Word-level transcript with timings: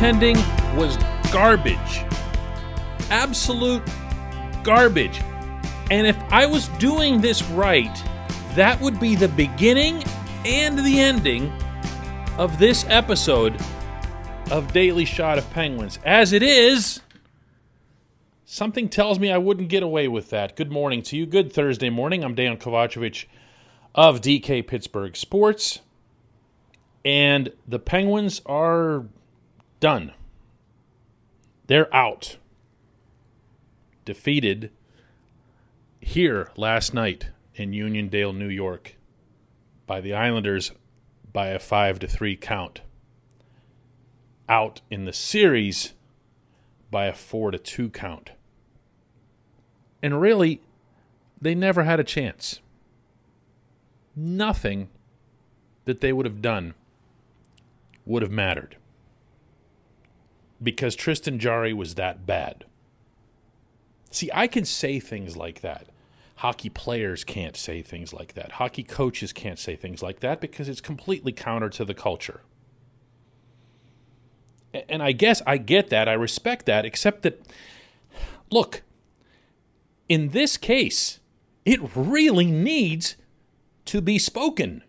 goaltending 0.00 0.36
was 0.76 0.96
garbage. 1.30 2.04
Absolute 3.10 3.82
garbage. 4.62 5.20
And 5.90 6.06
if 6.06 6.16
I 6.32 6.46
was 6.46 6.68
doing 6.78 7.20
this 7.20 7.42
right, 7.50 7.94
that 8.54 8.80
would 8.80 8.98
be 8.98 9.14
the 9.14 9.28
beginning 9.28 10.02
and 10.46 10.78
the 10.78 11.00
ending 11.00 11.52
of 12.38 12.58
this 12.58 12.86
episode 12.88 13.60
of 14.50 14.72
Daily 14.72 15.04
Shot 15.04 15.36
of 15.36 15.48
Penguins. 15.50 15.98
As 16.02 16.32
it 16.32 16.42
is, 16.42 17.00
something 18.46 18.88
tells 18.88 19.18
me 19.18 19.30
I 19.30 19.38
wouldn't 19.38 19.68
get 19.68 19.82
away 19.82 20.08
with 20.08 20.30
that. 20.30 20.56
Good 20.56 20.72
morning 20.72 21.02
to 21.02 21.16
you. 21.16 21.26
Good 21.26 21.52
Thursday 21.52 21.90
morning. 21.90 22.24
I'm 22.24 22.34
Dan 22.34 22.56
Kovacevic 22.56 23.26
of 23.94 24.22
DK 24.22 24.66
Pittsburgh 24.66 25.14
Sports. 25.14 25.80
And 27.04 27.52
the 27.66 27.78
Penguins 27.78 28.40
are 28.46 29.04
done. 29.80 30.12
They're 31.66 31.94
out. 31.94 32.36
Defeated 34.04 34.70
here 36.00 36.50
last 36.56 36.94
night 36.94 37.28
in 37.54 37.72
Uniondale, 37.72 38.36
New 38.36 38.48
York, 38.48 38.96
by 39.86 40.00
the 40.00 40.14
Islanders 40.14 40.72
by 41.32 41.48
a 41.48 41.58
5 41.58 41.98
to 42.00 42.06
3 42.06 42.36
count. 42.36 42.80
Out 44.48 44.80
in 44.90 45.04
the 45.04 45.12
series 45.12 45.94
by 46.90 47.06
a 47.06 47.12
4 47.12 47.52
to 47.52 47.58
2 47.58 47.90
count. 47.90 48.32
And 50.02 50.20
really, 50.20 50.60
they 51.40 51.54
never 51.54 51.84
had 51.84 52.00
a 52.00 52.04
chance. 52.04 52.60
Nothing 54.16 54.88
that 55.84 56.00
they 56.00 56.12
would 56.12 56.26
have 56.26 56.42
done 56.42 56.74
would 58.04 58.22
have 58.22 58.32
mattered. 58.32 58.76
Because 60.62 60.94
Tristan 60.94 61.38
Jarry 61.38 61.72
was 61.72 61.94
that 61.94 62.26
bad. 62.26 62.64
See, 64.10 64.30
I 64.34 64.46
can 64.46 64.64
say 64.64 65.00
things 65.00 65.36
like 65.36 65.60
that. 65.60 65.86
Hockey 66.36 66.68
players 66.68 67.22
can't 67.22 67.56
say 67.56 67.82
things 67.82 68.12
like 68.12 68.34
that. 68.34 68.52
Hockey 68.52 68.82
coaches 68.82 69.32
can't 69.32 69.58
say 69.58 69.76
things 69.76 70.02
like 70.02 70.20
that 70.20 70.40
because 70.40 70.68
it's 70.68 70.80
completely 70.80 71.32
counter 71.32 71.68
to 71.68 71.84
the 71.84 71.94
culture. 71.94 72.40
And 74.88 75.02
I 75.02 75.12
guess 75.12 75.42
I 75.46 75.58
get 75.58 75.90
that. 75.90 76.08
I 76.08 76.12
respect 76.12 76.66
that, 76.66 76.84
except 76.84 77.22
that, 77.22 77.42
look, 78.50 78.82
in 80.08 80.30
this 80.30 80.56
case, 80.56 81.20
it 81.64 81.80
really 81.94 82.50
needs 82.50 83.16
to 83.86 84.00
be 84.00 84.18
spoken. 84.18 84.82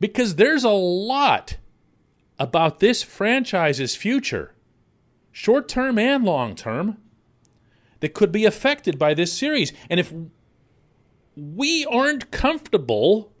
Because 0.00 0.36
there's 0.36 0.64
a 0.64 0.70
lot 0.70 1.56
about 2.38 2.80
this 2.80 3.02
franchise's 3.02 3.94
future, 3.94 4.54
short 5.32 5.68
term 5.68 5.98
and 5.98 6.24
long 6.24 6.54
term, 6.54 6.98
that 8.00 8.14
could 8.14 8.32
be 8.32 8.44
affected 8.44 8.98
by 8.98 9.14
this 9.14 9.32
series. 9.32 9.72
And 9.88 9.98
if 9.98 10.12
we 11.36 11.86
aren't 11.86 12.30
comfortable 12.30 13.32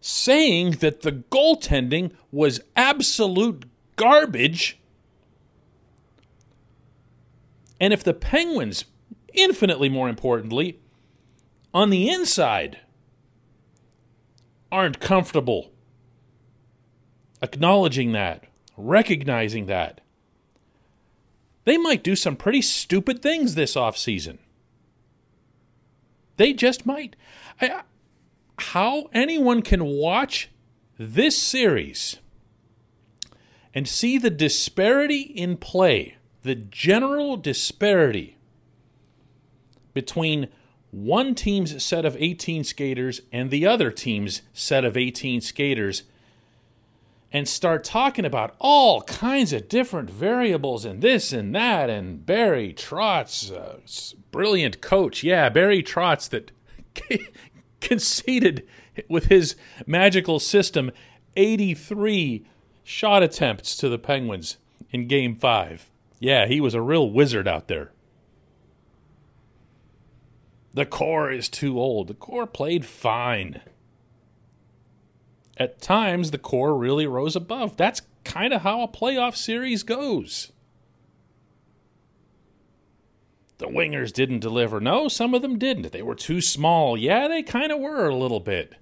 saying 0.00 0.72
that 0.72 1.02
the 1.02 1.12
goaltending 1.12 2.12
was 2.30 2.60
absolute 2.74 3.64
garbage, 3.96 4.78
and 7.80 7.92
if 7.92 8.02
the 8.02 8.14
Penguins, 8.14 8.86
infinitely 9.32 9.88
more 9.88 10.08
importantly, 10.08 10.80
on 11.74 11.90
the 11.90 12.08
inside, 12.08 12.80
aren't 14.72 14.98
comfortable 14.98 15.70
acknowledging 17.42 18.12
that, 18.12 18.44
recognizing 18.76 19.66
that, 19.66 20.00
they 21.64 21.76
might 21.76 22.04
do 22.04 22.14
some 22.14 22.36
pretty 22.36 22.62
stupid 22.62 23.20
things 23.20 23.54
this 23.54 23.74
offseason. 23.74 24.38
They 26.36 26.52
just 26.52 26.86
might. 26.86 27.16
I, 27.60 27.82
how 28.58 29.08
anyone 29.12 29.62
can 29.62 29.84
watch 29.84 30.50
this 30.98 31.36
series 31.36 32.18
and 33.74 33.86
see 33.86 34.16
the 34.16 34.30
disparity 34.30 35.20
in 35.20 35.56
play, 35.56 36.16
the 36.42 36.54
general 36.54 37.36
disparity 37.36 38.38
between 39.92 40.48
one 40.90 41.34
team's 41.34 41.84
set 41.84 42.04
of 42.04 42.16
18 42.18 42.64
skaters 42.64 43.20
and 43.32 43.50
the 43.50 43.66
other 43.66 43.90
team's 43.90 44.42
set 44.52 44.84
of 44.84 44.96
18 44.96 45.40
skaters 45.40 46.04
and 47.32 47.48
start 47.48 47.84
talking 47.84 48.24
about 48.24 48.54
all 48.58 49.02
kinds 49.02 49.52
of 49.52 49.68
different 49.68 50.08
variables 50.10 50.84
and 50.84 51.02
this 51.02 51.32
and 51.32 51.54
that 51.54 51.90
and 51.90 52.24
Barry 52.24 52.72
Trotz, 52.72 53.52
uh, 53.52 53.78
brilliant 54.30 54.80
coach. 54.80 55.22
Yeah, 55.22 55.48
Barry 55.48 55.82
Trotz 55.82 56.28
that 56.30 56.52
conceded 57.80 58.66
with 59.08 59.26
his 59.26 59.56
magical 59.86 60.38
system 60.38 60.90
83 61.36 62.46
shot 62.84 63.22
attempts 63.22 63.76
to 63.76 63.88
the 63.88 63.98
Penguins 63.98 64.58
in 64.90 65.08
game 65.08 65.34
5. 65.34 65.90
Yeah, 66.18 66.46
he 66.46 66.60
was 66.60 66.74
a 66.74 66.80
real 66.80 67.10
wizard 67.10 67.46
out 67.46 67.68
there. 67.68 67.92
The 70.72 70.86
core 70.86 71.30
is 71.30 71.48
too 71.48 71.80
old. 71.80 72.08
The 72.08 72.14
core 72.14 72.46
played 72.46 72.86
fine 72.86 73.60
at 75.56 75.80
times 75.80 76.30
the 76.30 76.38
core 76.38 76.76
really 76.76 77.06
rose 77.06 77.36
above. 77.36 77.76
That's 77.76 78.02
kind 78.24 78.52
of 78.52 78.62
how 78.62 78.82
a 78.82 78.88
playoff 78.88 79.36
series 79.36 79.82
goes. 79.82 80.52
The 83.58 83.66
wingers 83.66 84.12
didn't 84.12 84.40
deliver. 84.40 84.80
No, 84.80 85.08
some 85.08 85.32
of 85.32 85.40
them 85.40 85.58
didn't. 85.58 85.92
They 85.92 86.02
were 86.02 86.14
too 86.14 86.40
small. 86.40 86.96
Yeah, 86.96 87.26
they 87.26 87.42
kind 87.42 87.72
of 87.72 87.80
were 87.80 88.06
a 88.06 88.14
little 88.14 88.40
bit. 88.40 88.74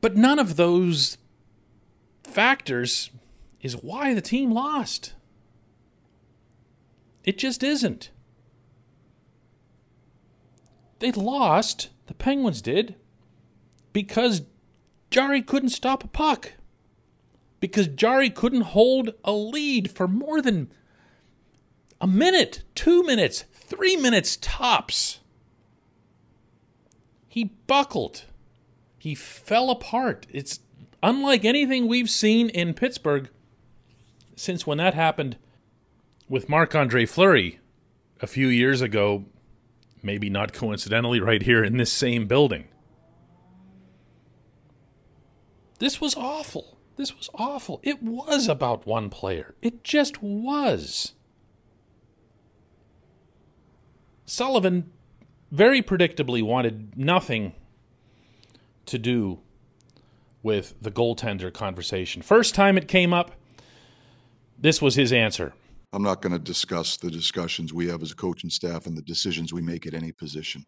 But 0.00 0.16
none 0.16 0.40
of 0.40 0.56
those 0.56 1.16
factors 2.24 3.10
is 3.60 3.76
why 3.76 4.14
the 4.14 4.20
team 4.20 4.50
lost. 4.50 5.14
It 7.22 7.38
just 7.38 7.62
isn't. 7.62 8.10
They 10.98 11.12
lost, 11.12 11.90
the 12.06 12.14
Penguins 12.14 12.60
did, 12.62 12.96
because 13.92 14.42
Jarry 15.10 15.42
couldn't 15.42 15.70
stop 15.70 16.04
a 16.04 16.08
puck. 16.08 16.52
Because 17.60 17.86
Jarry 17.86 18.30
couldn't 18.30 18.62
hold 18.62 19.14
a 19.24 19.32
lead 19.32 19.90
for 19.90 20.08
more 20.08 20.42
than 20.42 20.72
a 22.00 22.06
minute, 22.06 22.64
two 22.74 23.04
minutes, 23.04 23.44
three 23.52 23.96
minutes 23.96 24.36
tops. 24.36 25.20
He 27.28 27.44
buckled. 27.66 28.24
He 28.98 29.14
fell 29.14 29.70
apart. 29.70 30.26
It's 30.30 30.60
unlike 31.02 31.44
anything 31.44 31.86
we've 31.86 32.10
seen 32.10 32.48
in 32.48 32.74
Pittsburgh 32.74 33.28
since 34.34 34.66
when 34.66 34.78
that 34.78 34.94
happened 34.94 35.36
with 36.28 36.48
Marc 36.48 36.74
Andre 36.74 37.06
Fleury 37.06 37.60
a 38.20 38.26
few 38.26 38.48
years 38.48 38.80
ago, 38.80 39.24
maybe 40.02 40.30
not 40.30 40.52
coincidentally, 40.52 41.20
right 41.20 41.42
here 41.42 41.62
in 41.62 41.76
this 41.76 41.92
same 41.92 42.26
building. 42.26 42.68
This 45.82 46.00
was 46.00 46.14
awful. 46.14 46.78
This 46.96 47.16
was 47.16 47.28
awful. 47.34 47.80
It 47.82 48.00
was 48.00 48.46
about 48.46 48.86
one 48.86 49.10
player. 49.10 49.56
It 49.60 49.82
just 49.82 50.22
was. 50.22 51.14
Sullivan 54.24 54.92
very 55.50 55.82
predictably 55.82 56.40
wanted 56.40 56.96
nothing 56.96 57.54
to 58.86 58.96
do 58.96 59.40
with 60.40 60.76
the 60.80 60.92
goaltender 60.92 61.52
conversation. 61.52 62.22
First 62.22 62.54
time 62.54 62.78
it 62.78 62.86
came 62.86 63.12
up, 63.12 63.32
this 64.56 64.80
was 64.80 64.94
his 64.94 65.12
answer. 65.12 65.52
I'm 65.92 66.04
not 66.04 66.22
going 66.22 66.32
to 66.32 66.38
discuss 66.38 66.96
the 66.96 67.10
discussions 67.10 67.74
we 67.74 67.88
have 67.88 68.02
as 68.02 68.12
a 68.12 68.16
coaching 68.16 68.50
staff 68.50 68.86
and 68.86 68.96
the 68.96 69.02
decisions 69.02 69.52
we 69.52 69.62
make 69.62 69.84
at 69.84 69.94
any 69.94 70.12
position. 70.12 70.64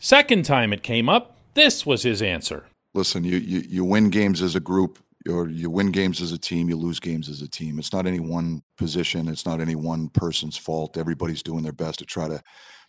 Second 0.00 0.44
time 0.44 0.72
it 0.72 0.82
came 0.82 1.08
up, 1.08 1.36
this 1.54 1.86
was 1.86 2.02
his 2.02 2.20
answer 2.20 2.66
listen, 2.96 3.24
you, 3.24 3.36
you, 3.36 3.60
you 3.60 3.84
win 3.84 4.10
games 4.10 4.42
as 4.42 4.56
a 4.56 4.60
group 4.60 4.98
or 5.28 5.48
you 5.48 5.70
win 5.70 5.90
games 5.90 6.20
as 6.20 6.32
a 6.32 6.38
team, 6.38 6.68
you 6.68 6.76
lose 6.76 7.00
games 7.00 7.28
as 7.28 7.42
a 7.42 7.48
team. 7.48 7.78
It's 7.78 7.92
not 7.92 8.06
any 8.06 8.20
one 8.20 8.62
position, 8.76 9.28
it's 9.28 9.46
not 9.46 9.60
any 9.60 9.74
one 9.74 10.08
person's 10.08 10.56
fault. 10.56 10.96
Everybody's 10.96 11.42
doing 11.42 11.62
their 11.62 11.72
best 11.72 11.98
to 12.00 12.04
try 12.04 12.28
to 12.28 12.42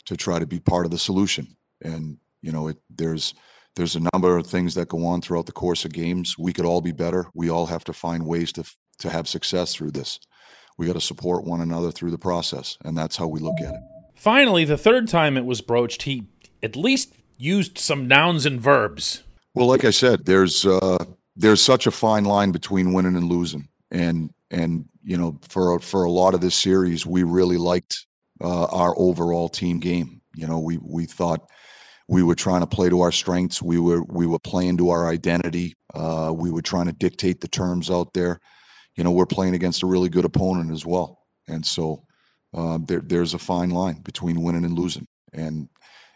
to 0.05 0.15
try 0.15 0.39
to 0.39 0.47
be 0.47 0.59
part 0.59 0.85
of 0.85 0.91
the 0.91 0.97
solution. 0.97 1.57
And 1.81 2.17
you 2.41 2.51
know, 2.51 2.69
it, 2.69 2.77
there's 2.89 3.33
there's 3.75 3.95
a 3.95 4.07
number 4.13 4.37
of 4.37 4.47
things 4.47 4.73
that 4.75 4.87
go 4.87 5.05
on 5.05 5.21
throughout 5.21 5.45
the 5.45 5.51
course 5.51 5.85
of 5.85 5.93
games. 5.93 6.37
We 6.37 6.53
could 6.53 6.65
all 6.65 6.81
be 6.81 6.91
better. 6.91 7.27
We 7.33 7.49
all 7.49 7.67
have 7.67 7.83
to 7.85 7.93
find 7.93 8.25
ways 8.25 8.51
to 8.53 8.63
to 8.99 9.09
have 9.09 9.27
success 9.27 9.75
through 9.75 9.91
this. 9.91 10.19
We 10.77 10.87
got 10.87 10.93
to 10.93 11.01
support 11.01 11.43
one 11.43 11.61
another 11.61 11.91
through 11.91 12.11
the 12.11 12.17
process, 12.17 12.77
and 12.83 12.97
that's 12.97 13.17
how 13.17 13.27
we 13.27 13.39
look 13.39 13.59
at 13.61 13.73
it. 13.73 13.81
Finally, 14.15 14.65
the 14.65 14.77
third 14.77 15.07
time 15.07 15.37
it 15.37 15.45
was 15.45 15.61
broached, 15.61 16.03
he 16.03 16.27
at 16.61 16.75
least 16.75 17.13
used 17.37 17.77
some 17.77 18.07
nouns 18.07 18.45
and 18.45 18.59
verbs. 18.59 19.23
Well, 19.57 19.65
like 19.65 19.85
I 19.85 19.89
said, 19.89 20.23
there's 20.25 20.67
uh, 20.67 21.03
there's 21.35 21.63
such 21.63 21.87
a 21.87 21.91
fine 21.91 22.25
line 22.25 22.51
between 22.51 22.93
winning 22.93 23.15
and 23.15 23.27
losing, 23.27 23.67
and 23.89 24.29
and 24.51 24.85
you 25.01 25.17
know 25.17 25.39
for 25.49 25.79
for 25.79 26.03
a 26.03 26.11
lot 26.11 26.35
of 26.35 26.41
this 26.41 26.53
series, 26.53 27.07
we 27.07 27.23
really 27.23 27.57
liked 27.57 28.05
uh, 28.39 28.65
our 28.65 28.93
overall 28.99 29.49
team 29.49 29.79
game. 29.79 30.21
You 30.35 30.45
know, 30.45 30.59
we 30.59 30.77
we 30.77 31.07
thought 31.07 31.49
we 32.07 32.21
were 32.21 32.35
trying 32.35 32.61
to 32.61 32.67
play 32.67 32.87
to 32.89 33.01
our 33.01 33.11
strengths. 33.11 33.59
We 33.59 33.79
were 33.79 34.03
we 34.03 34.27
were 34.27 34.37
playing 34.37 34.77
to 34.77 34.91
our 34.91 35.09
identity. 35.09 35.73
Uh, 35.91 36.31
we 36.35 36.51
were 36.51 36.61
trying 36.61 36.85
to 36.85 36.93
dictate 36.93 37.41
the 37.41 37.47
terms 37.47 37.89
out 37.89 38.13
there. 38.13 38.39
You 38.95 39.03
know, 39.03 39.11
we're 39.11 39.25
playing 39.25 39.55
against 39.55 39.81
a 39.81 39.87
really 39.87 40.09
good 40.09 40.25
opponent 40.25 40.71
as 40.71 40.85
well, 40.85 41.25
and 41.47 41.65
so 41.65 42.05
uh, 42.55 42.77
there, 42.85 43.01
there's 43.01 43.33
a 43.33 43.39
fine 43.39 43.71
line 43.71 44.01
between 44.01 44.43
winning 44.43 44.65
and 44.65 44.77
losing. 44.77 45.07
And 45.33 45.67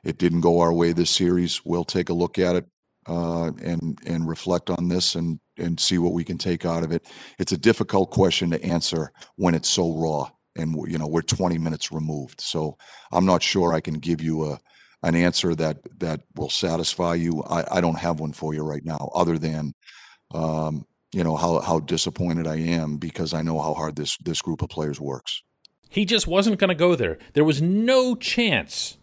it 0.03 0.19
didn't 0.19 0.41
go 0.41 0.59
our 0.59 0.71
way 0.71 0.93
this 0.93 1.09
series. 1.09 1.65
We'll 1.65 1.85
take 1.85 2.09
a 2.09 2.13
look 2.13 2.37
at 2.37 2.55
it 2.55 2.67
uh, 3.07 3.51
and 3.61 3.97
and 4.05 4.27
reflect 4.27 4.69
on 4.69 4.87
this 4.87 5.15
and 5.15 5.39
and 5.57 5.79
see 5.79 5.97
what 5.97 6.13
we 6.13 6.23
can 6.23 6.37
take 6.37 6.65
out 6.65 6.83
of 6.83 6.91
it. 6.91 7.05
It's 7.39 7.51
a 7.51 7.57
difficult 7.57 8.11
question 8.11 8.49
to 8.51 8.63
answer 8.63 9.11
when 9.35 9.55
it's 9.55 9.69
so 9.69 9.95
raw 9.95 10.29
and 10.55 10.75
you 10.89 10.97
know 10.97 11.07
we're 11.07 11.21
20 11.21 11.57
minutes 11.57 11.91
removed. 11.91 12.41
So 12.41 12.77
I'm 13.11 13.25
not 13.25 13.43
sure 13.43 13.73
I 13.73 13.81
can 13.81 13.95
give 13.95 14.21
you 14.21 14.51
a 14.51 14.59
an 15.03 15.15
answer 15.15 15.55
that 15.55 15.77
that 15.99 16.21
will 16.35 16.49
satisfy 16.49 17.15
you. 17.15 17.43
I, 17.43 17.77
I 17.77 17.81
don't 17.81 17.97
have 17.97 18.19
one 18.19 18.33
for 18.33 18.53
you 18.53 18.63
right 18.63 18.85
now, 18.85 19.09
other 19.15 19.37
than 19.37 19.73
um, 20.33 20.85
you 21.11 21.23
know 21.23 21.35
how 21.35 21.59
how 21.59 21.79
disappointed 21.79 22.47
I 22.47 22.57
am 22.57 22.97
because 22.97 23.33
I 23.33 23.41
know 23.41 23.59
how 23.59 23.73
hard 23.73 23.95
this 23.95 24.17
this 24.17 24.41
group 24.41 24.61
of 24.61 24.69
players 24.69 24.99
works. 24.99 25.41
He 25.89 26.05
just 26.05 26.27
wasn't 26.27 26.57
going 26.57 26.69
to 26.69 26.75
go 26.75 26.95
there. 26.95 27.17
There 27.33 27.43
was 27.43 27.61
no 27.61 28.15
chance 28.15 28.97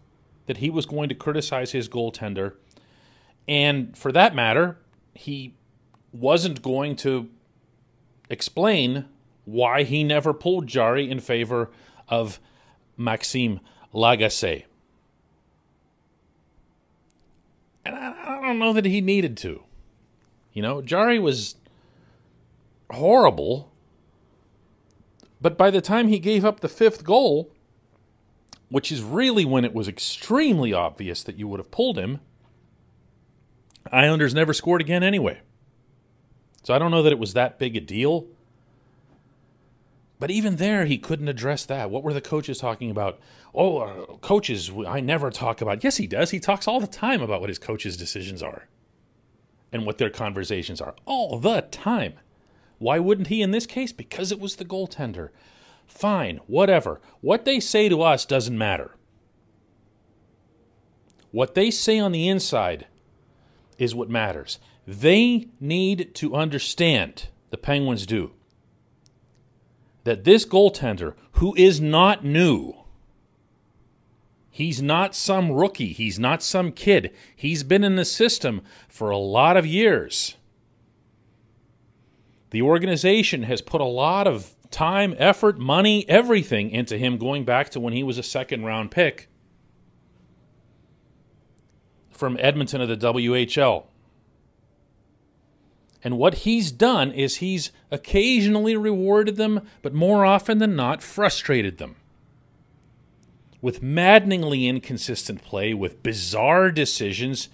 that 0.47 0.59
he 0.59 0.71
was 0.71 0.87
going 0.87 1.11
to 1.11 1.15
criticize 1.15 1.73
his 1.73 1.87
goaltender. 1.89 2.55
And 3.49 3.97
for 3.97 4.13
that 4.13 4.35
matter, 4.35 4.79
he 5.15 5.55
wasn't 6.13 6.63
going 6.63 6.97
to 6.97 7.29
explain 8.29 9.07
why 9.45 9.83
he 9.83 10.05
never 10.05 10.35
pulled 10.35 10.67
Jarry 10.67 11.11
in 11.11 11.21
favor 11.21 11.71
of 12.09 12.39
Maxime 12.97 13.61
Lagacé. 13.95 14.65
And 17.85 17.97
I, 17.97 18.41
don't 18.43 18.59
know 18.59 18.75
that 18.75 18.85
he 18.85 19.01
needed 19.01 19.37
to. 19.39 19.63
You 20.53 20.63
know, 20.63 20.83
Jarry 20.83 21.19
was 21.19 21.57
horrible 22.91 23.73
but 25.41 25.57
by 25.57 25.71
the 25.71 25.81
time 25.81 26.09
he 26.09 26.19
gave 26.19 26.45
up 26.45 26.61
the 26.61 26.69
fifth 26.69 27.05
goal, 27.05 27.53
which 28.71 28.91
is 28.91 29.03
really 29.03 29.45
when 29.45 29.65
it 29.65 29.75
was 29.75 29.89
extremely 29.89 30.73
obvious 30.73 31.23
that 31.23 31.37
you 31.37 31.49
would 31.49 31.61
have 31.61 31.71
pulled 31.71 31.99
him, 31.99 32.21
Islanders 33.93 34.35
never 34.35 34.53
scored 34.53 34.81
again 34.81 35.03
anyway. 35.03 35.41
So 36.63 36.75
I 36.75 36.79
don't 36.79 36.91
know 36.91 37.03
that 37.03 37.13
it 37.13 37.19
was 37.19 37.35
that 37.35 37.59
big 37.59 37.77
a 37.77 37.81
deal. 37.81 38.27
But 40.19 40.31
even 40.31 40.57
there, 40.57 40.85
he 40.85 40.99
couldn't 40.99 41.29
address 41.29 41.65
that. 41.67 41.91
What 41.91 42.03
were 42.03 42.13
the 42.13 42.21
coaches 42.21 42.59
talking 42.59 42.91
about? 42.91 43.21
Oh, 43.55 43.79
uh, 43.79 44.17
coaches, 44.17 44.71
I 44.87 45.01
never 45.01 45.31
talk 45.31 45.61
about. 45.61 45.85
Yes, 45.85 45.97
he 45.97 46.07
does. 46.07 46.31
He 46.31 46.41
talks 46.41 46.67
all 46.67 46.81
the 46.81 46.87
time 46.87 47.23
about 47.23 47.41
what 47.41 47.51
his 47.51 47.59
coaches' 47.59 47.97
decisions 47.97 48.43
are 48.43 48.67
and 49.73 49.87
what 49.87 49.99
their 49.99 50.11
conversations 50.11 50.81
are. 50.81 50.95
All 51.05 51.39
the 51.39 51.63
time. 51.71 52.15
Why 52.79 52.99
wouldn't 52.99 53.29
he 53.29 53.43
in 53.43 53.51
this 53.53 53.67
case? 53.67 53.93
Because 53.93 54.33
it 54.33 54.41
was 54.41 54.57
the 54.57 54.65
goaltender. 54.65 55.31
Fine, 55.87 56.41
whatever. 56.47 57.01
What 57.21 57.45
they 57.45 57.61
say 57.61 57.89
to 57.89 58.03
us 58.03 58.25
doesn't 58.25 58.59
matter. 58.59 58.95
What 61.31 61.55
they 61.55 61.71
say 61.71 61.99
on 61.99 62.13
the 62.13 62.29
inside 62.29 62.87
is 63.79 63.95
what 63.95 64.11
matters. 64.11 64.59
They 64.87 65.49
need 65.61 66.15
to 66.17 66.35
understand, 66.35 67.29
the 67.51 67.57
Penguins 67.57 68.07
do, 68.07 68.33
that 70.05 70.25
this 70.25 70.45
goaltender, 70.45 71.15
who 71.33 71.55
is 71.57 71.81
not 71.81 72.25
new, 72.25 72.75
he's 74.51 74.83
not 74.83 75.15
some 75.15 75.53
rookie, 75.53 75.93
he's 75.93 76.19
not 76.19 76.43
some 76.43 76.73
kid, 76.73 77.15
he's 77.37 77.63
been 77.63 77.85
in 77.85 77.97
the 77.97 78.05
system 78.05 78.63
for 78.89 79.11
a 79.11 79.19
lot 79.19 79.57
of 79.57 79.67
years. 79.67 80.37
The 82.51 82.63
organization 82.63 83.43
has 83.43 83.61
put 83.61 83.83
a 83.83 83.85
lot 83.85 84.27
of 84.27 84.55
time, 84.71 85.15
effort, 85.19 85.59
money, 85.59 86.09
everything 86.09 86.71
into 86.71 86.97
him 86.97 87.19
going 87.19 87.45
back 87.45 87.71
to 87.71 87.81
when 87.81 87.93
he 87.93 88.03
was 88.03 88.19
a 88.19 88.23
second 88.23 88.65
round 88.65 88.91
pick 88.91 89.29
from 92.19 92.37
Edmonton 92.41 92.81
of 92.81 92.89
the 92.89 92.97
WHL. 92.97 93.85
And 96.03 96.19
what 96.19 96.35
he's 96.35 96.71
done 96.71 97.13
is 97.13 97.37
he's 97.37 97.71
occasionally 97.91 98.77
rewarded 98.77 99.37
them, 99.37 99.63
but 99.83 99.95
more 99.95 100.25
often 100.25 100.59
than 100.59 100.77
not, 100.77 101.03
frustrated 101.03 101.79
them. 101.79 101.97
With 103.61 103.83
maddeningly 103.83 104.67
inconsistent 104.67 105.43
play, 105.43 105.75
with 105.75 106.03
bizarre 106.03 106.71
decisions, 106.71 107.49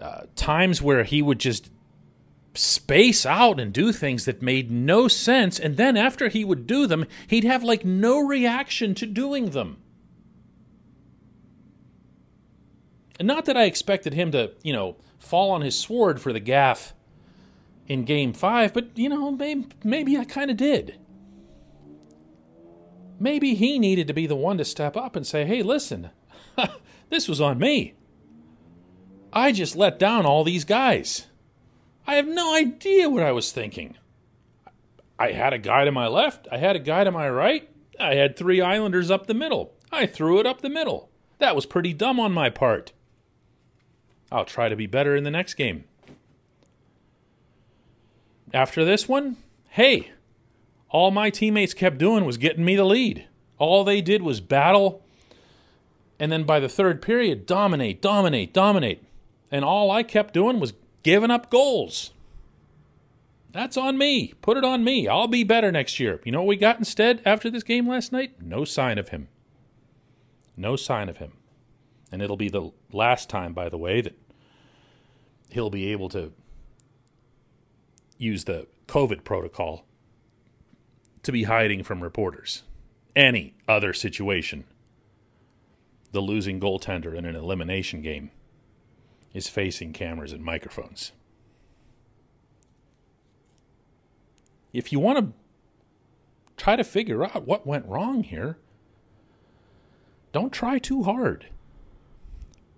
uh, 0.00 0.22
times 0.36 0.80
where 0.80 1.04
he 1.04 1.20
would 1.20 1.38
just 1.38 1.70
space 2.54 3.24
out 3.24 3.58
and 3.58 3.72
do 3.72 3.92
things 3.92 4.24
that 4.24 4.42
made 4.42 4.70
no 4.70 5.08
sense. 5.08 5.58
And 5.58 5.76
then 5.76 5.96
after 5.96 6.28
he 6.28 6.44
would 6.44 6.66
do 6.66 6.86
them, 6.86 7.06
he'd 7.28 7.44
have 7.44 7.62
like 7.62 7.84
no 7.84 8.18
reaction 8.18 8.94
to 8.96 9.06
doing 9.06 9.50
them. 9.50 9.78
And 13.18 13.28
not 13.28 13.44
that 13.44 13.56
I 13.56 13.64
expected 13.64 14.14
him 14.14 14.32
to, 14.32 14.52
you 14.62 14.72
know, 14.72 14.96
fall 15.18 15.50
on 15.50 15.62
his 15.62 15.78
sword 15.78 16.20
for 16.20 16.32
the 16.32 16.40
gaffe 16.40 16.92
in 17.86 18.04
game 18.04 18.32
five, 18.32 18.72
but, 18.72 18.96
you 18.96 19.08
know, 19.08 19.30
maybe, 19.30 19.66
maybe 19.84 20.16
I 20.16 20.24
kind 20.24 20.50
of 20.50 20.56
did. 20.56 20.98
Maybe 23.20 23.54
he 23.54 23.78
needed 23.78 24.06
to 24.08 24.14
be 24.14 24.26
the 24.26 24.34
one 24.34 24.58
to 24.58 24.64
step 24.64 24.96
up 24.96 25.14
and 25.14 25.26
say, 25.26 25.44
hey, 25.44 25.62
listen, 25.62 26.10
this 27.10 27.28
was 27.28 27.40
on 27.40 27.58
me. 27.58 27.94
I 29.32 29.52
just 29.52 29.76
let 29.76 29.98
down 29.98 30.26
all 30.26 30.44
these 30.44 30.64
guys. 30.64 31.26
I 32.06 32.16
have 32.16 32.26
no 32.26 32.54
idea 32.54 33.08
what 33.08 33.22
I 33.22 33.32
was 33.32 33.52
thinking. 33.52 33.96
I 35.18 35.32
had 35.32 35.52
a 35.52 35.58
guy 35.58 35.84
to 35.84 35.92
my 35.92 36.08
left, 36.08 36.48
I 36.50 36.58
had 36.58 36.74
a 36.74 36.80
guy 36.80 37.04
to 37.04 37.12
my 37.12 37.30
right, 37.30 37.68
I 38.00 38.14
had 38.14 38.36
three 38.36 38.60
Islanders 38.60 39.10
up 39.10 39.26
the 39.26 39.34
middle. 39.34 39.74
I 39.92 40.06
threw 40.06 40.40
it 40.40 40.46
up 40.46 40.60
the 40.60 40.68
middle. 40.68 41.10
That 41.38 41.54
was 41.54 41.66
pretty 41.66 41.92
dumb 41.92 42.18
on 42.18 42.32
my 42.32 42.50
part. 42.50 42.92
I'll 44.32 44.44
try 44.44 44.68
to 44.68 44.76
be 44.76 44.86
better 44.86 45.14
in 45.14 45.24
the 45.24 45.30
next 45.30 45.54
game. 45.54 45.84
After 48.54 48.84
this 48.84 49.08
one, 49.08 49.36
hey, 49.68 50.10
all 50.88 51.10
my 51.10 51.30
teammates 51.30 51.74
kept 51.74 51.98
doing 51.98 52.24
was 52.24 52.38
getting 52.38 52.64
me 52.64 52.76
the 52.76 52.84
lead. 52.84 53.26
All 53.58 53.84
they 53.84 54.00
did 54.00 54.22
was 54.22 54.40
battle, 54.40 55.02
and 56.18 56.32
then 56.32 56.44
by 56.44 56.60
the 56.60 56.68
third 56.68 57.02
period, 57.02 57.46
dominate, 57.46 58.00
dominate, 58.02 58.52
dominate. 58.52 59.04
And 59.50 59.64
all 59.64 59.90
I 59.90 60.02
kept 60.02 60.34
doing 60.34 60.60
was 60.60 60.72
giving 61.02 61.30
up 61.30 61.50
goals. 61.50 62.12
That's 63.52 63.76
on 63.76 63.98
me. 63.98 64.32
Put 64.40 64.56
it 64.56 64.64
on 64.64 64.82
me. 64.82 65.08
I'll 65.08 65.28
be 65.28 65.44
better 65.44 65.70
next 65.70 66.00
year. 66.00 66.20
You 66.24 66.32
know 66.32 66.40
what 66.40 66.48
we 66.48 66.56
got 66.56 66.78
instead 66.78 67.20
after 67.26 67.50
this 67.50 67.62
game 67.62 67.86
last 67.86 68.12
night? 68.12 68.40
No 68.40 68.64
sign 68.64 68.98
of 68.98 69.10
him. 69.10 69.28
No 70.56 70.76
sign 70.76 71.08
of 71.08 71.18
him. 71.18 71.32
And 72.10 72.22
it'll 72.22 72.36
be 72.36 72.48
the 72.48 72.70
last 72.92 73.28
time, 73.28 73.52
by 73.52 73.68
the 73.68 73.78
way, 73.78 74.00
that 74.00 74.14
he'll 75.52 75.70
be 75.70 75.92
able 75.92 76.08
to 76.08 76.32
use 78.18 78.44
the 78.44 78.66
COVID 78.88 79.22
protocol 79.24 79.84
to 81.22 81.32
be 81.32 81.44
hiding 81.44 81.82
from 81.82 82.02
reporters. 82.02 82.62
Any 83.14 83.54
other 83.68 83.92
situation, 83.92 84.64
the 86.10 86.20
losing 86.20 86.58
goaltender 86.58 87.14
in 87.14 87.24
an 87.24 87.36
elimination 87.36 88.00
game 88.00 88.30
is 89.34 89.48
facing 89.48 89.92
cameras 89.92 90.32
and 90.32 90.42
microphones. 90.42 91.12
If 94.72 94.90
you 94.90 95.00
want 95.00 95.18
to 95.18 95.32
try 96.56 96.76
to 96.76 96.84
figure 96.84 97.24
out 97.24 97.46
what 97.46 97.66
went 97.66 97.86
wrong 97.86 98.22
here, 98.24 98.56
don't 100.32 100.52
try 100.52 100.78
too 100.78 101.02
hard. 101.02 101.48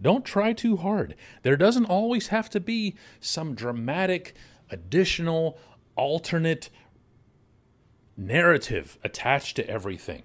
Don't 0.01 0.25
try 0.25 0.53
too 0.53 0.77
hard. 0.77 1.15
There 1.43 1.57
doesn't 1.57 1.87
always 1.87 2.29
have 2.29 2.51
to 2.51 2.61
be 2.61 2.95
some 3.21 3.55
dramatic, 3.55 4.35
additional, 4.71 5.59
alternate 5.97 6.71
narrative 8.17 8.99
attached 9.03 9.57
to 9.57 9.69
everything. 9.69 10.23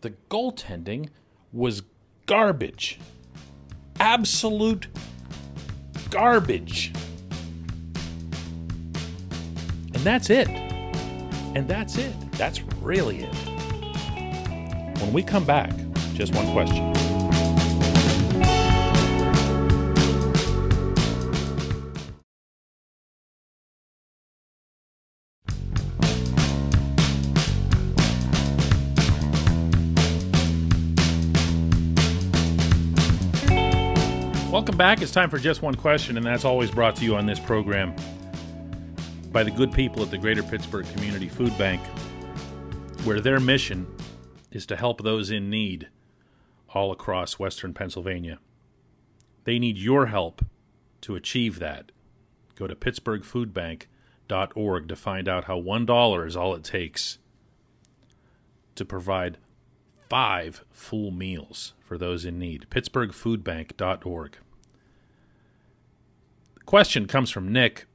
The 0.00 0.14
goaltending 0.28 1.08
was 1.52 1.82
garbage 2.26 2.98
absolute 4.00 4.88
garbage. 6.10 6.92
And 9.94 10.02
that's 10.02 10.30
it. 10.30 10.48
And 10.48 11.68
that's 11.68 11.98
it. 11.98 12.14
That's 12.32 12.62
really 12.80 13.24
it. 13.24 13.34
When 15.00 15.12
we 15.12 15.22
come 15.22 15.44
back, 15.44 15.72
just 16.14 16.34
one 16.34 16.50
question. 16.52 17.09
Welcome 34.50 34.76
back. 34.76 35.00
It's 35.00 35.12
time 35.12 35.30
for 35.30 35.38
just 35.38 35.62
one 35.62 35.76
question, 35.76 36.16
and 36.16 36.26
that's 36.26 36.44
always 36.44 36.72
brought 36.72 36.96
to 36.96 37.04
you 37.04 37.14
on 37.14 37.24
this 37.24 37.38
program 37.38 37.94
by 39.30 39.44
the 39.44 39.50
good 39.52 39.70
people 39.70 40.02
at 40.02 40.10
the 40.10 40.18
Greater 40.18 40.42
Pittsburgh 40.42 40.84
Community 40.92 41.28
Food 41.28 41.56
Bank, 41.56 41.80
where 43.04 43.20
their 43.20 43.38
mission 43.38 43.86
is 44.50 44.66
to 44.66 44.74
help 44.74 45.04
those 45.04 45.30
in 45.30 45.50
need 45.50 45.88
all 46.74 46.90
across 46.90 47.38
Western 47.38 47.72
Pennsylvania. 47.72 48.40
They 49.44 49.60
need 49.60 49.78
your 49.78 50.06
help 50.06 50.44
to 51.02 51.14
achieve 51.14 51.60
that. 51.60 51.92
Go 52.56 52.66
to 52.66 52.74
pittsburghfoodbank.org 52.74 54.88
to 54.88 54.96
find 54.96 55.28
out 55.28 55.44
how 55.44 55.60
$1 55.60 56.26
is 56.26 56.36
all 56.36 56.56
it 56.56 56.64
takes 56.64 57.18
to 58.74 58.84
provide 58.84 59.38
five 60.10 60.64
full 60.70 61.12
meals 61.12 61.72
for 61.82 61.96
those 61.96 62.24
in 62.26 62.38
need. 62.38 62.66
pittsburghfoodbank.org. 62.68 64.36
The 66.54 66.60
question 66.66 67.06
comes 67.06 67.30
from 67.30 67.52
Nick, 67.52 67.86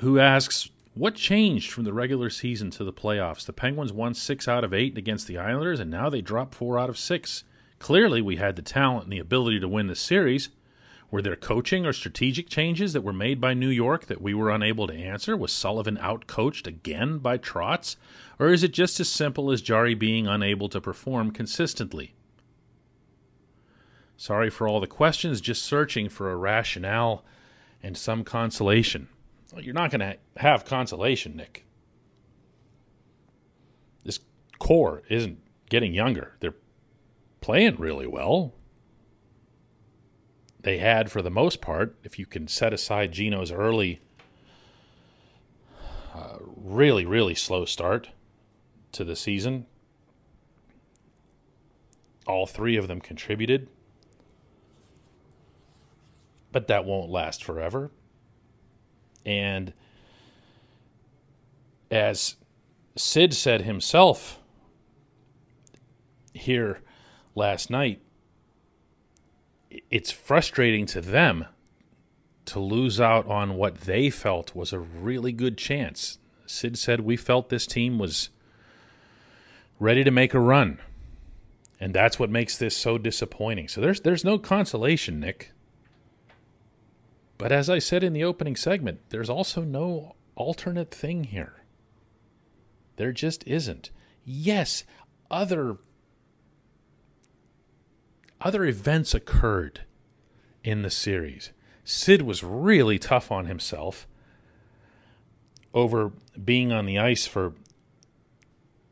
who 0.00 0.18
asks, 0.18 0.70
What 0.94 1.14
changed 1.14 1.70
from 1.70 1.84
the 1.84 1.92
regular 1.92 2.30
season 2.30 2.70
to 2.72 2.84
the 2.84 2.92
playoffs? 2.92 3.44
The 3.44 3.52
Penguins 3.52 3.92
won 3.92 4.14
six 4.14 4.48
out 4.48 4.64
of 4.64 4.72
eight 4.72 4.96
against 4.96 5.26
the 5.26 5.38
Islanders, 5.38 5.80
and 5.80 5.90
now 5.90 6.08
they 6.08 6.22
dropped 6.22 6.54
four 6.54 6.78
out 6.78 6.88
of 6.88 6.98
six. 6.98 7.44
Clearly, 7.78 8.22
we 8.22 8.36
had 8.36 8.56
the 8.56 8.62
talent 8.62 9.04
and 9.04 9.12
the 9.12 9.18
ability 9.18 9.60
to 9.60 9.68
win 9.68 9.86
the 9.86 9.94
series. 9.94 10.48
Were 11.10 11.22
there 11.22 11.36
coaching 11.36 11.86
or 11.86 11.92
strategic 11.92 12.48
changes 12.48 12.92
that 12.92 13.02
were 13.02 13.12
made 13.12 13.40
by 13.40 13.54
New 13.54 13.68
York 13.68 14.06
that 14.06 14.20
we 14.20 14.34
were 14.34 14.50
unable 14.50 14.86
to 14.88 14.94
answer? 14.94 15.36
Was 15.36 15.52
Sullivan 15.52 15.96
outcoached 15.98 16.66
again 16.66 17.18
by 17.18 17.38
Trotz? 17.38 17.96
Or 18.38 18.48
is 18.48 18.64
it 18.64 18.72
just 18.72 18.98
as 18.98 19.08
simple 19.08 19.52
as 19.52 19.62
Jarry 19.62 19.94
being 19.94 20.26
unable 20.26 20.68
to 20.68 20.80
perform 20.80 21.30
consistently? 21.30 22.14
Sorry 24.16 24.50
for 24.50 24.66
all 24.66 24.80
the 24.80 24.86
questions, 24.86 25.40
just 25.40 25.62
searching 25.62 26.08
for 26.08 26.30
a 26.30 26.36
rationale 26.36 27.24
and 27.82 27.96
some 27.96 28.24
consolation. 28.24 29.08
Well, 29.52 29.62
you're 29.62 29.74
not 29.74 29.90
going 29.90 30.00
to 30.00 30.16
have 30.38 30.64
consolation, 30.64 31.36
Nick. 31.36 31.64
This 34.04 34.18
core 34.58 35.02
isn't 35.08 35.38
getting 35.68 35.94
younger. 35.94 36.34
They're 36.40 36.56
playing 37.40 37.76
really 37.76 38.06
well 38.06 38.54
they 40.66 40.78
had 40.78 41.12
for 41.12 41.22
the 41.22 41.30
most 41.30 41.60
part, 41.60 41.94
if 42.02 42.18
you 42.18 42.26
can 42.26 42.48
set 42.48 42.72
aside 42.72 43.12
Gino's 43.12 43.52
early, 43.52 44.00
uh, 46.12 46.38
really, 46.56 47.06
really 47.06 47.36
slow 47.36 47.64
start 47.64 48.10
to 48.90 49.04
the 49.04 49.14
season. 49.14 49.66
All 52.26 52.48
three 52.48 52.76
of 52.76 52.88
them 52.88 53.00
contributed. 53.00 53.68
But 56.50 56.66
that 56.66 56.84
won't 56.84 57.12
last 57.12 57.44
forever. 57.44 57.92
And 59.24 59.72
as 61.92 62.34
Sid 62.96 63.34
said 63.34 63.62
himself 63.62 64.40
here 66.34 66.80
last 67.36 67.70
night, 67.70 68.02
it's 69.90 70.10
frustrating 70.10 70.86
to 70.86 71.00
them 71.00 71.46
to 72.46 72.60
lose 72.60 73.00
out 73.00 73.26
on 73.26 73.56
what 73.56 73.82
they 73.82 74.08
felt 74.10 74.54
was 74.54 74.72
a 74.72 74.78
really 74.78 75.32
good 75.32 75.58
chance. 75.58 76.18
Sid 76.46 76.78
said 76.78 77.00
we 77.00 77.16
felt 77.16 77.48
this 77.48 77.66
team 77.66 77.98
was 77.98 78.30
ready 79.78 80.04
to 80.04 80.10
make 80.10 80.32
a 80.32 80.40
run. 80.40 80.80
And 81.78 81.94
that's 81.94 82.18
what 82.18 82.30
makes 82.30 82.56
this 82.56 82.76
so 82.76 82.96
disappointing. 82.96 83.68
So 83.68 83.80
there's 83.80 84.00
there's 84.00 84.24
no 84.24 84.38
consolation, 84.38 85.20
Nick. 85.20 85.52
But 87.36 87.52
as 87.52 87.68
I 87.68 87.80
said 87.80 88.02
in 88.02 88.14
the 88.14 88.24
opening 88.24 88.56
segment, 88.56 89.00
there's 89.10 89.28
also 89.28 89.62
no 89.62 90.16
alternate 90.36 90.90
thing 90.90 91.24
here. 91.24 91.62
There 92.96 93.12
just 93.12 93.46
isn't. 93.46 93.90
Yes, 94.24 94.84
other 95.30 95.76
other 98.46 98.64
events 98.64 99.12
occurred 99.12 99.80
in 100.62 100.82
the 100.82 100.90
series. 100.90 101.50
Sid 101.82 102.22
was 102.22 102.44
really 102.44 102.96
tough 102.96 103.32
on 103.32 103.46
himself 103.46 104.06
over 105.74 106.12
being 106.42 106.70
on 106.72 106.86
the 106.86 106.96
ice 106.96 107.26
for 107.26 107.54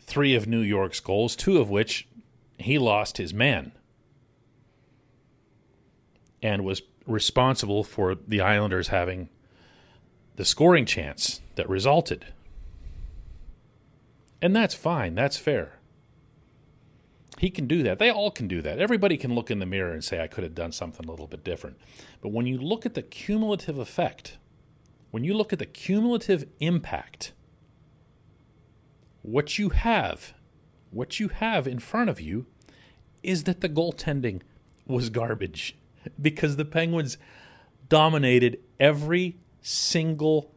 three 0.01 0.35
of 0.35 0.49
New 0.49 0.61
York's 0.61 0.99
goals, 0.99 1.37
two 1.37 1.59
of 1.59 1.71
which 1.71 2.09
he 2.59 2.81
lost 2.81 3.17
his 3.19 3.33
man 3.33 3.71
and 6.43 6.65
was 6.65 6.83
responsible 7.07 7.85
for 7.85 8.17
the 8.17 8.41
Islanders 8.41 8.89
having 8.89 9.29
the 10.35 10.45
scoring 10.45 10.85
chance 10.85 11.43
that 11.55 11.69
resulted. 11.69 12.27
And 14.43 14.55
that's 14.55 14.75
fine, 14.75 15.15
that's 15.15 15.37
fair. 15.37 15.79
He 17.39 17.51
can 17.51 17.67
do 17.67 17.83
that. 17.83 17.99
They 17.99 18.11
all 18.11 18.31
can 18.31 18.47
do 18.47 18.63
that. 18.63 18.79
Everybody 18.79 19.17
can 19.17 19.35
look 19.35 19.51
in 19.51 19.59
the 19.59 19.67
mirror 19.67 19.93
and 19.93 20.05
say, 20.05 20.23
I 20.23 20.29
could 20.29 20.45
have 20.45 20.55
done 20.55 20.73
something 20.73 21.07
a 21.07 21.11
little 21.11 21.27
bit 21.27 21.45
different. 21.45 21.79
But 22.21 22.31
when 22.31 22.47
you 22.47 22.59
look 22.59 22.87
at 22.87 22.95
the 22.95 23.03
cumulative 23.03 23.79
effect, 23.79 24.39
when 25.11 25.25
you 25.25 25.35
look 25.35 25.53
at 25.53 25.59
the 25.59 25.67
cumulative 25.67 26.45
impact, 26.61 27.33
what 29.23 29.59
you 29.59 29.71
have, 29.71 30.35
what 30.91 31.19
you 31.19 31.29
have 31.29 31.67
in 31.67 31.79
front 31.79 32.11
of 32.11 32.21
you 32.21 32.47
is 33.23 33.45
that 33.45 33.61
the 33.63 33.69
goaltending 33.69 34.43
was 34.87 35.11
garbage 35.11 35.77
because 36.21 36.57
the 36.57 36.65
Penguins 36.65 37.19
dominated 37.89 38.61
every 38.79 39.39
single 39.61 40.53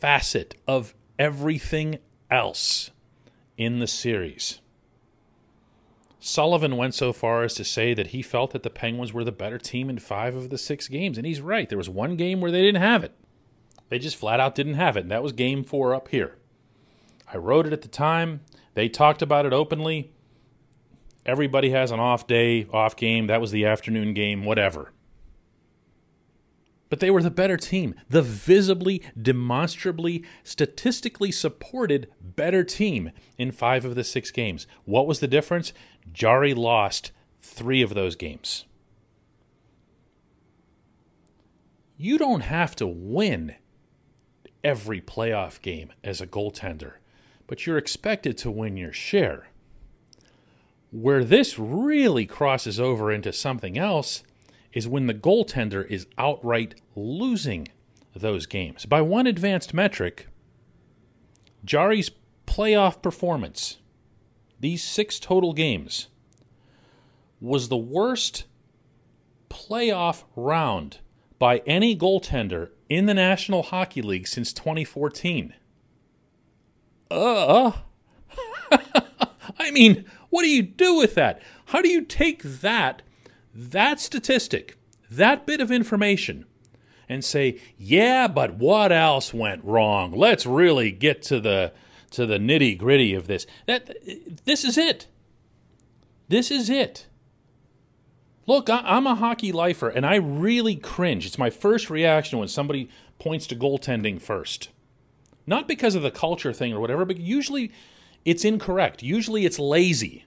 facet 0.00 0.56
of 0.66 0.94
everything 1.18 1.98
else 2.30 2.90
in 3.56 3.78
the 3.78 3.86
series. 3.86 4.60
Sullivan 6.26 6.76
went 6.76 6.92
so 6.92 7.12
far 7.12 7.44
as 7.44 7.54
to 7.54 7.62
say 7.62 7.94
that 7.94 8.08
he 8.08 8.20
felt 8.20 8.50
that 8.50 8.64
the 8.64 8.68
Penguins 8.68 9.12
were 9.12 9.22
the 9.22 9.30
better 9.30 9.58
team 9.58 9.88
in 9.88 10.00
five 10.00 10.34
of 10.34 10.50
the 10.50 10.58
six 10.58 10.88
games. 10.88 11.16
And 11.16 11.24
he's 11.24 11.40
right. 11.40 11.68
There 11.68 11.78
was 11.78 11.88
one 11.88 12.16
game 12.16 12.40
where 12.40 12.50
they 12.50 12.62
didn't 12.62 12.82
have 12.82 13.04
it. 13.04 13.12
They 13.90 14.00
just 14.00 14.16
flat 14.16 14.40
out 14.40 14.56
didn't 14.56 14.74
have 14.74 14.96
it. 14.96 15.02
And 15.02 15.10
that 15.12 15.22
was 15.22 15.30
game 15.30 15.62
four 15.62 15.94
up 15.94 16.08
here. 16.08 16.36
I 17.32 17.36
wrote 17.36 17.64
it 17.64 17.72
at 17.72 17.82
the 17.82 17.88
time. 17.88 18.40
They 18.74 18.88
talked 18.88 19.22
about 19.22 19.46
it 19.46 19.52
openly. 19.52 20.10
Everybody 21.24 21.70
has 21.70 21.92
an 21.92 22.00
off 22.00 22.26
day, 22.26 22.66
off 22.72 22.96
game. 22.96 23.28
That 23.28 23.40
was 23.40 23.52
the 23.52 23.64
afternoon 23.64 24.12
game, 24.12 24.44
whatever. 24.44 24.90
But 26.88 27.00
they 27.00 27.10
were 27.10 27.22
the 27.22 27.30
better 27.30 27.56
team, 27.56 27.94
the 28.08 28.22
visibly, 28.22 29.02
demonstrably, 29.20 30.24
statistically 30.44 31.32
supported 31.32 32.08
better 32.20 32.62
team 32.62 33.10
in 33.36 33.50
five 33.50 33.84
of 33.84 33.96
the 33.96 34.04
six 34.04 34.30
games. 34.30 34.66
What 34.84 35.06
was 35.06 35.20
the 35.20 35.26
difference? 35.26 35.72
Jarry 36.12 36.54
lost 36.54 37.10
three 37.42 37.82
of 37.82 37.94
those 37.94 38.14
games. 38.14 38.66
You 41.96 42.18
don't 42.18 42.42
have 42.42 42.76
to 42.76 42.86
win 42.86 43.56
every 44.62 45.00
playoff 45.00 45.62
game 45.62 45.92
as 46.04 46.20
a 46.20 46.26
goaltender, 46.26 46.94
but 47.46 47.66
you're 47.66 47.78
expected 47.78 48.36
to 48.38 48.50
win 48.50 48.76
your 48.76 48.92
share. 48.92 49.48
Where 50.90 51.24
this 51.24 51.58
really 51.58 52.26
crosses 52.26 52.78
over 52.78 53.10
into 53.10 53.32
something 53.32 53.78
else 53.78 54.22
is 54.76 54.86
when 54.86 55.06
the 55.06 55.14
goaltender 55.14 55.86
is 55.88 56.06
outright 56.18 56.74
losing 56.94 57.66
those 58.14 58.44
games. 58.44 58.84
By 58.84 59.00
one 59.00 59.26
advanced 59.26 59.72
metric, 59.72 60.28
Jarry's 61.64 62.10
playoff 62.46 63.00
performance 63.00 63.78
these 64.60 64.84
six 64.84 65.18
total 65.18 65.54
games 65.54 66.08
was 67.40 67.68
the 67.68 67.76
worst 67.76 68.44
playoff 69.48 70.24
round 70.34 70.98
by 71.38 71.58
any 71.66 71.96
goaltender 71.96 72.70
in 72.88 73.06
the 73.06 73.14
National 73.14 73.62
Hockey 73.62 74.02
League 74.02 74.26
since 74.26 74.52
2014. 74.52 75.54
Uh, 77.10 77.72
I 79.58 79.70
mean, 79.70 80.04
what 80.28 80.42
do 80.42 80.48
you 80.48 80.62
do 80.62 80.96
with 80.96 81.14
that? 81.14 81.40
How 81.66 81.80
do 81.80 81.88
you 81.88 82.02
take 82.02 82.42
that, 82.42 83.02
that 83.56 84.00
statistic, 84.00 84.76
that 85.10 85.46
bit 85.46 85.60
of 85.60 85.70
information, 85.72 86.44
and 87.08 87.24
say, 87.24 87.60
yeah, 87.78 88.28
but 88.28 88.56
what 88.56 88.92
else 88.92 89.32
went 89.32 89.64
wrong? 89.64 90.12
Let's 90.12 90.44
really 90.44 90.90
get 90.90 91.22
to 91.22 91.40
the 91.40 91.72
to 92.10 92.26
the 92.26 92.38
nitty 92.38 92.78
gritty 92.78 93.14
of 93.14 93.26
this. 93.26 93.46
That 93.66 93.96
this 94.44 94.64
is 94.64 94.76
it. 94.76 95.06
This 96.28 96.50
is 96.50 96.68
it. 96.68 97.06
Look, 98.46 98.68
I'm 98.70 99.06
a 99.06 99.16
hockey 99.16 99.50
lifer, 99.50 99.88
and 99.88 100.06
I 100.06 100.16
really 100.16 100.76
cringe. 100.76 101.26
It's 101.26 101.38
my 101.38 101.50
first 101.50 101.90
reaction 101.90 102.38
when 102.38 102.48
somebody 102.48 102.88
points 103.18 103.46
to 103.48 103.56
goaltending 103.56 104.20
first. 104.20 104.68
Not 105.46 105.66
because 105.66 105.94
of 105.94 106.02
the 106.02 106.10
culture 106.10 106.52
thing 106.52 106.72
or 106.72 106.80
whatever, 106.80 107.04
but 107.04 107.18
usually 107.18 107.72
it's 108.24 108.44
incorrect. 108.44 109.02
Usually 109.02 109.46
it's 109.46 109.58
lazy. 109.58 110.26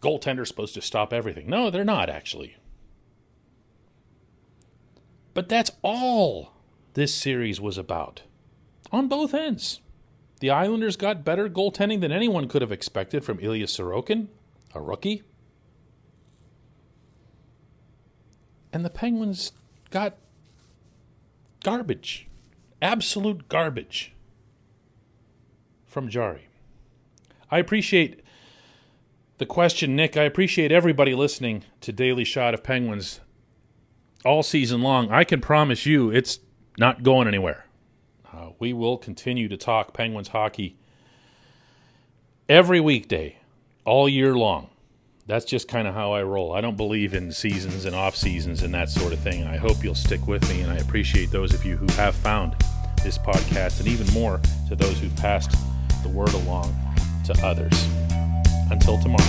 Goaltender's 0.00 0.48
supposed 0.48 0.74
to 0.74 0.82
stop 0.82 1.12
everything. 1.12 1.48
No, 1.48 1.70
they're 1.70 1.84
not 1.84 2.08
actually. 2.08 2.56
But 5.34 5.48
that's 5.48 5.70
all 5.82 6.52
this 6.94 7.14
series 7.14 7.60
was 7.60 7.76
about. 7.76 8.22
On 8.92 9.08
both 9.08 9.34
ends. 9.34 9.80
The 10.40 10.50
Islanders 10.50 10.96
got 10.96 11.24
better 11.24 11.48
goaltending 11.48 12.00
than 12.00 12.12
anyone 12.12 12.48
could 12.48 12.62
have 12.62 12.72
expected 12.72 13.24
from 13.24 13.40
Ilya 13.40 13.66
Sorokin, 13.66 14.28
a 14.74 14.80
rookie. 14.80 15.22
And 18.72 18.84
the 18.84 18.90
Penguins 18.90 19.52
got 19.90 20.16
garbage. 21.64 22.28
Absolute 22.82 23.48
garbage 23.48 24.14
from 25.86 26.08
Jarry. 26.10 26.48
I 27.50 27.58
appreciate 27.58 28.20
the 29.38 29.46
question, 29.46 29.94
Nick. 29.94 30.16
I 30.16 30.22
appreciate 30.22 30.72
everybody 30.72 31.14
listening 31.14 31.64
to 31.82 31.92
Daily 31.92 32.24
Shot 32.24 32.54
of 32.54 32.62
Penguins 32.62 33.20
all 34.24 34.42
season 34.42 34.82
long. 34.82 35.10
I 35.10 35.24
can 35.24 35.40
promise 35.40 35.86
you 35.86 36.10
it's 36.10 36.40
not 36.78 37.02
going 37.02 37.28
anywhere. 37.28 37.66
Uh, 38.32 38.50
we 38.58 38.72
will 38.72 38.98
continue 38.98 39.48
to 39.48 39.56
talk 39.56 39.92
Penguins 39.94 40.28
hockey 40.28 40.76
every 42.48 42.80
weekday, 42.80 43.38
all 43.84 44.08
year 44.08 44.34
long. 44.34 44.70
That's 45.26 45.44
just 45.44 45.68
kind 45.68 45.88
of 45.88 45.94
how 45.94 46.12
I 46.12 46.22
roll. 46.22 46.52
I 46.52 46.60
don't 46.60 46.76
believe 46.76 47.12
in 47.12 47.32
seasons 47.32 47.84
and 47.84 47.96
off 47.96 48.14
seasons 48.14 48.62
and 48.62 48.72
that 48.74 48.88
sort 48.90 49.12
of 49.12 49.18
thing. 49.18 49.40
And 49.40 49.50
I 49.50 49.56
hope 49.56 49.82
you'll 49.82 49.94
stick 49.94 50.26
with 50.26 50.48
me. 50.48 50.60
And 50.60 50.70
I 50.70 50.76
appreciate 50.76 51.30
those 51.30 51.52
of 51.52 51.64
you 51.64 51.76
who 51.76 51.86
have 51.94 52.14
found 52.14 52.54
this 53.02 53.18
podcast, 53.18 53.80
and 53.80 53.88
even 53.88 54.06
more 54.12 54.40
to 54.68 54.76
those 54.76 54.98
who've 54.98 55.14
passed 55.16 55.50
the 56.02 56.08
word 56.08 56.32
along 56.32 56.74
to 57.24 57.34
others. 57.44 58.05
Until 58.70 58.98
tomorrow. 58.98 59.22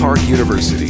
Park 0.00 0.22
University 0.28 0.89